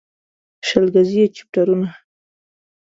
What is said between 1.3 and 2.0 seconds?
چپټرونه